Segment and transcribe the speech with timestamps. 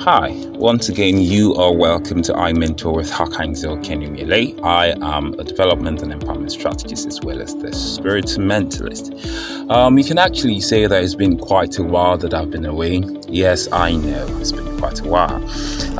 [0.00, 4.58] Hi, once again, you are welcome to I Mentor with Hakangzel Kenumile.
[4.64, 9.70] I am a development and empowerment strategist as well as the spirit mentalist.
[9.70, 13.02] Um, you can actually say that it's been quite a while that I've been away.
[13.28, 15.44] Yes, I know, it's been quite a while.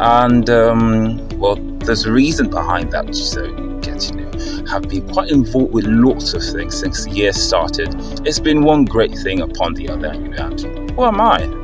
[0.01, 4.65] And, um, well, there's a reason behind that, so you get to know.
[4.69, 7.95] Have been quite involved with lots of things since the year started.
[8.27, 11.58] It's been one great thing upon the other, you know, and who am I?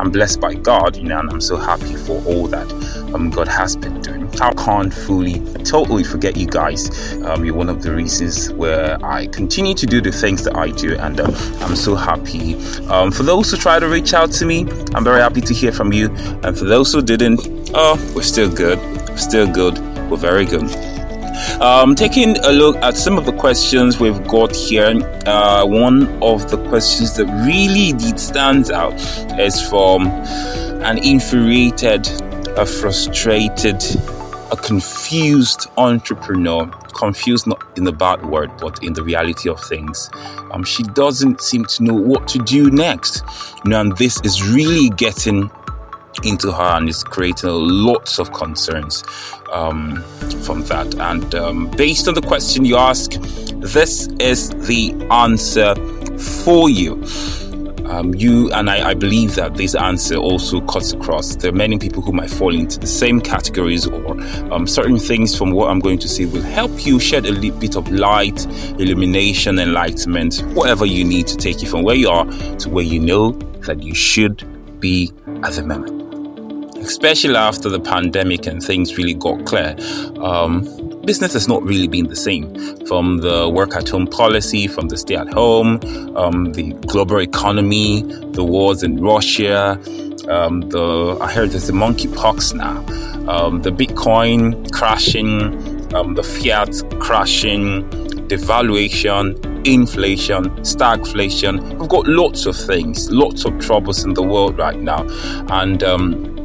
[0.00, 2.70] I'm blessed by God, you know, and I'm so happy for all that
[3.14, 4.28] um, God has been doing.
[4.40, 7.14] I can't fully, totally forget you guys.
[7.24, 10.70] Um, you're one of the reasons where I continue to do the things that I
[10.70, 12.54] do, and um, I'm so happy.
[12.88, 15.72] Um, for those who try to reach out to me, I'm very happy to hear
[15.72, 16.10] from you.
[16.42, 18.78] And for those who didn't, oh, we're still good.
[19.08, 19.78] We're still good.
[20.10, 20.97] We're very good.
[21.60, 26.50] Um, taking a look at some of the questions we've got here, uh, one of
[26.50, 28.94] the questions that really did stands out
[29.38, 30.06] is from
[30.82, 32.06] an infuriated,
[32.56, 33.82] a frustrated,
[34.50, 36.66] a confused entrepreneur.
[36.94, 40.10] Confused not in the bad word, but in the reality of things.
[40.50, 43.22] Um, she doesn't seem to know what to do next.
[43.64, 45.48] And this is really getting
[46.24, 49.02] into her and is creating lots of concerns
[49.52, 50.02] um,
[50.42, 50.94] from that.
[50.96, 53.12] And um, based on the question you ask,
[53.60, 55.74] this is the answer
[56.18, 57.02] for you.
[57.86, 61.36] Um, you and I, I, believe that this answer also cuts across.
[61.36, 64.10] There are many people who might fall into the same categories, or
[64.52, 67.58] um, certain things from what I'm going to say will help you shed a little
[67.58, 68.44] bit of light,
[68.78, 72.26] illumination, enlightenment, whatever you need to take you from where you are
[72.58, 73.30] to where you know
[73.66, 74.44] that you should
[74.80, 75.10] be
[75.42, 76.07] at the moment
[76.80, 79.76] especially after the pandemic and things really got clear.
[80.22, 80.64] Um,
[81.04, 82.54] business has not really been the same
[82.86, 85.80] from the work at home policy, from the stay at home,
[86.16, 89.80] um, the global economy, the wars in Russia.
[90.28, 92.76] Um, the I heard there's the monkeypox now,
[93.32, 97.88] um, the Bitcoin crashing, um, the fiat crashing,
[98.28, 99.22] devaluation,
[99.66, 101.78] inflation, stagflation.
[101.78, 105.06] We've got lots of things, lots of troubles in the world right now,
[105.48, 106.37] and um,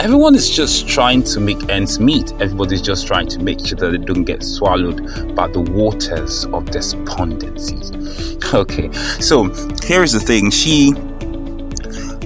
[0.00, 2.32] everyone is just trying to make ends meet.
[2.40, 6.70] Everybody's just trying to make sure that they don't get swallowed by the waters of
[6.70, 7.76] despondency.
[8.52, 8.90] Okay,
[9.20, 9.44] so
[9.84, 10.50] here's the thing.
[10.50, 10.92] She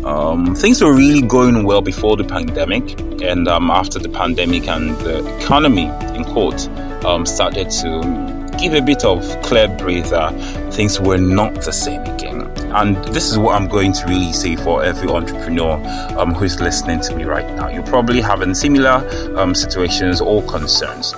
[0.06, 4.96] um, things were really going well before the pandemic, and um, after the pandemic and
[5.00, 6.66] the economy, in quote,
[7.04, 10.30] um, started to give a bit of clear breather,
[10.70, 12.33] things were not the same again.
[12.74, 15.74] And this is what I'm going to really say for every entrepreneur
[16.18, 17.68] um, who is listening to me right now.
[17.68, 19.08] You're probably having similar
[19.38, 21.14] um, situations or concerns.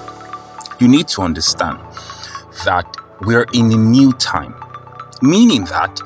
[0.81, 1.79] You need to understand
[2.67, 2.87] that
[3.23, 4.55] we're in a new time,
[5.23, 5.99] meaning that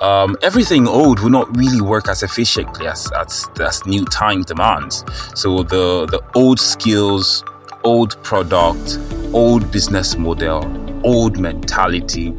[0.00, 5.04] um, everything old will not really work as efficiently as, as, as new time demands.
[5.34, 7.44] So the, the old skills,
[7.84, 8.98] old product,
[9.32, 10.64] old business model,
[11.06, 12.30] old mentality,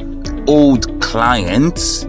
[0.50, 2.06] old clients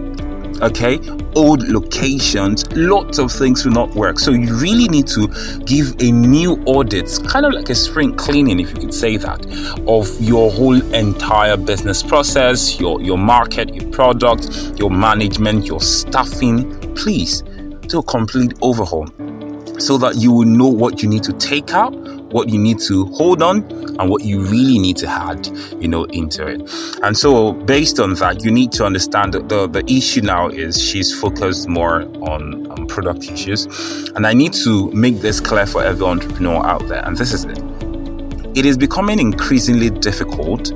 [0.61, 0.99] okay?
[1.35, 4.19] Old locations lots of things will not work.
[4.19, 5.27] So you really need to
[5.65, 9.45] give a new audit kind of like a spring cleaning if you could say that
[9.87, 16.79] of your whole entire business process your your market your product your management your staffing.
[16.95, 17.41] Please
[17.87, 19.07] do a complete overhaul
[19.79, 21.93] so that you will know what you need to take out
[22.31, 23.63] what you need to hold on
[23.99, 25.47] and what you really need to add,
[25.79, 26.61] you know, into it.
[27.03, 30.81] And so based on that, you need to understand that the, the issue now is
[30.81, 33.65] she's focused more on, on product issues.
[34.15, 37.05] And I need to make this clear for every entrepreneur out there.
[37.05, 37.59] And this is it
[38.53, 40.73] it is becoming increasingly difficult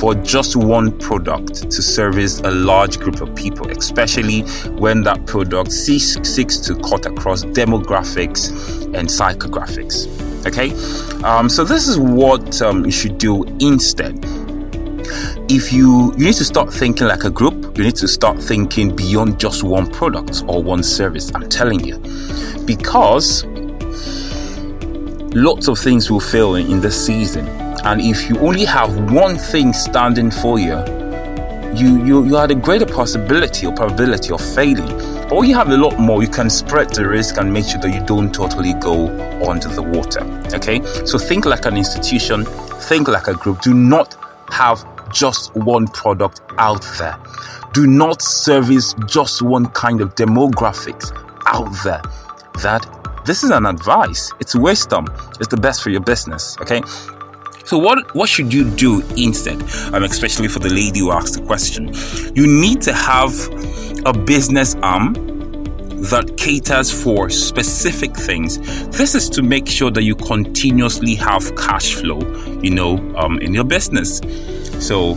[0.00, 4.42] for just one product to service a large group of people, especially
[4.78, 8.48] when that product seeks, seeks to cut across demographics
[8.96, 10.27] and psychographics.
[10.46, 10.70] Okay,
[11.24, 14.18] um, so this is what um, you should do instead.
[15.50, 18.94] If you you need to start thinking like a group, you need to start thinking
[18.94, 21.32] beyond just one product or one service.
[21.34, 21.98] I'm telling you,
[22.66, 23.44] because
[25.34, 27.46] lots of things will fail in, in this season,
[27.84, 30.78] and if you only have one thing standing for you,
[31.74, 34.98] you you you had a greater possibility or probability of failing
[35.30, 37.94] or you have a lot more, you can spread the risk and make sure that
[37.94, 39.08] you don't totally go
[39.48, 40.22] under the water.
[40.54, 43.60] Okay, so think like an institution, think like a group.
[43.60, 44.16] Do not
[44.50, 47.18] have just one product out there.
[47.72, 51.12] Do not service just one kind of demographics
[51.46, 52.02] out there.
[52.62, 52.86] That
[53.26, 54.32] this is an advice.
[54.40, 55.06] It's wisdom.
[55.38, 56.56] It's the best for your business.
[56.60, 56.82] Okay.
[57.64, 59.60] So what what should you do instead?
[59.92, 61.92] Um, especially for the lady who asked the question,
[62.34, 63.34] you need to have
[64.04, 65.14] a business arm
[66.10, 68.58] that caters for specific things.
[68.96, 72.20] This is to make sure that you continuously have cash flow,
[72.62, 74.20] you know, um, in your business.
[74.78, 75.16] So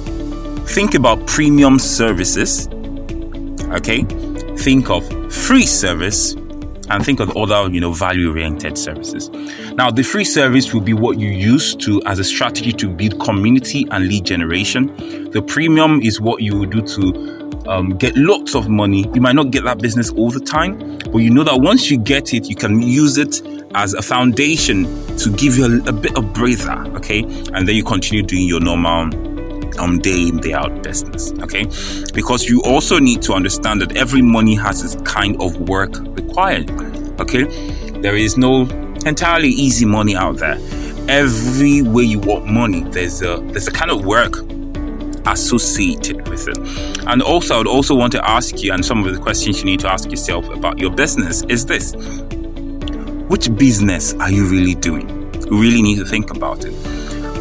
[0.66, 2.68] think about premium services.
[3.76, 4.04] Okay,
[4.58, 6.34] think of free service
[6.90, 9.30] and think of other, you know, value-oriented services.
[9.76, 13.20] Now, the free service will be what you use to as a strategy to build
[13.20, 15.30] community and lead generation.
[15.32, 19.10] The premium is what you will do to um, get lots of money.
[19.14, 21.98] You might not get that business all the time, but you know that once you
[21.98, 23.42] get it, you can use it
[23.74, 24.86] as a foundation
[25.18, 27.24] to give you a, a bit of breather, okay?
[27.54, 29.10] And then you continue doing your normal
[29.80, 31.32] um, day in, day out business.
[31.42, 31.66] Okay.
[32.14, 36.70] Because you also need to understand that every money has its kind of work required.
[37.20, 37.44] Okay.
[38.02, 38.62] There is no
[39.06, 40.58] entirely easy money out there.
[41.08, 44.36] Every way you want money, there's a there's a kind of work
[45.26, 46.58] associated with it.
[47.08, 49.66] And also, I would also want to ask you, and some of the questions you
[49.66, 51.94] need to ask yourself about your business is this
[53.28, 55.10] Which business are you really doing?
[55.50, 56.74] You really need to think about it.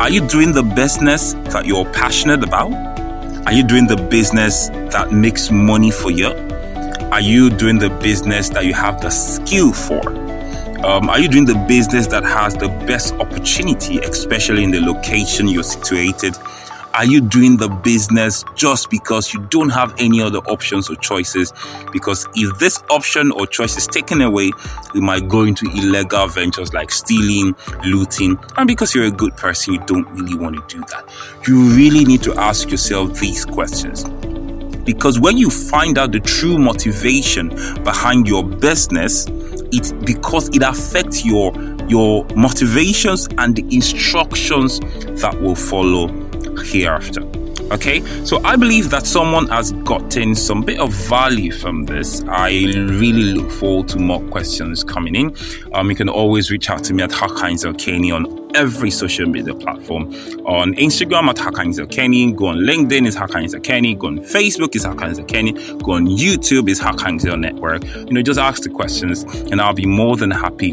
[0.01, 2.73] Are you doing the business that you're passionate about?
[3.47, 6.29] Are you doing the business that makes money for you?
[7.11, 10.09] Are you doing the business that you have the skill for?
[10.85, 15.49] Um, are you doing the business that has the best opportunity, especially in the location
[15.49, 16.35] you're situated?
[16.93, 21.53] Are you doing the business just because you don't have any other options or choices?
[21.93, 24.51] Because if this option or choice is taken away,
[24.95, 27.55] you might go into illegal ventures like stealing,
[27.85, 31.09] looting, and because you're a good person, you don't really want to do that.
[31.47, 34.05] You really need to ask yourself these questions.
[34.85, 37.51] Because when you find out the true motivation
[37.85, 39.27] behind your business,
[39.73, 41.53] it's because it affects your
[41.87, 44.81] your motivations and the instructions
[45.21, 46.09] that will follow
[46.59, 47.23] hereafter.
[47.73, 52.21] Okay, so I believe that someone has gotten some bit of value from this.
[52.25, 55.37] I really look forward to more questions coming in.
[55.73, 57.11] Um, you can always reach out to me at
[57.79, 60.13] Kenny on every social media platform.
[60.47, 64.85] On Instagram at Kenny, go on LinkedIn is Kenny, go on Facebook is
[65.29, 67.85] Kenny, go on YouTube is Hakanzo Network.
[67.85, 70.73] You know, just ask the questions and I'll be more than happy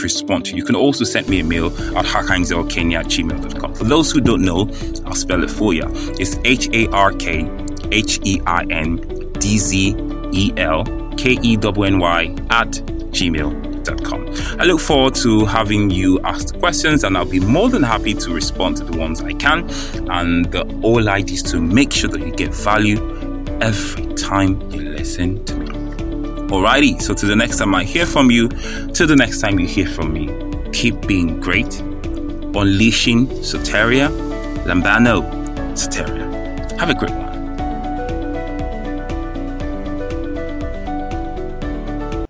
[0.00, 0.56] respond to.
[0.56, 1.66] You can also send me a mail
[1.96, 3.74] at harkangzelkenya at gmail.com.
[3.74, 4.68] For those who don't know,
[5.04, 5.84] I'll spell it for you.
[6.18, 7.50] It's H A R K
[7.90, 8.96] H E I N
[9.38, 9.96] D Z
[10.32, 10.84] E L
[11.16, 12.68] K E W N Y at
[13.12, 13.62] gmail.com.
[14.60, 18.32] I look forward to having you ask questions and I'll be more than happy to
[18.32, 19.68] respond to the ones I can.
[20.10, 22.98] And the whole idea is to make sure that you get value
[23.60, 25.44] every time you listen.
[26.52, 29.66] Alrighty, so to the next time I hear from you, to the next time you
[29.66, 30.28] hear from me,
[30.70, 34.10] keep being great, unleashing Soteria,
[34.66, 35.22] Lambano
[35.72, 36.78] Soteria.
[36.78, 37.21] Have a great one.